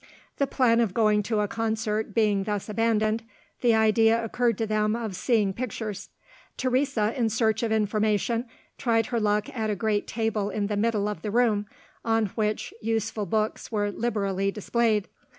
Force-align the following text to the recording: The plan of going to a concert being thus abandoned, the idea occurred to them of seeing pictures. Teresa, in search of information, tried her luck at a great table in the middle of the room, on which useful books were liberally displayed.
The 0.37 0.47
plan 0.47 0.79
of 0.79 0.95
going 0.95 1.21
to 1.21 1.41
a 1.41 1.47
concert 1.47 2.15
being 2.15 2.45
thus 2.45 2.67
abandoned, 2.69 3.21
the 3.61 3.75
idea 3.75 4.23
occurred 4.23 4.57
to 4.57 4.65
them 4.65 4.95
of 4.95 5.15
seeing 5.15 5.53
pictures. 5.53 6.09
Teresa, 6.57 7.13
in 7.15 7.29
search 7.29 7.61
of 7.61 7.71
information, 7.71 8.45
tried 8.79 9.05
her 9.05 9.19
luck 9.19 9.55
at 9.55 9.69
a 9.69 9.75
great 9.75 10.07
table 10.07 10.49
in 10.49 10.65
the 10.65 10.75
middle 10.75 11.07
of 11.07 11.21
the 11.21 11.29
room, 11.29 11.67
on 12.03 12.25
which 12.33 12.73
useful 12.81 13.27
books 13.27 13.71
were 13.71 13.91
liberally 13.91 14.49
displayed. 14.49 15.07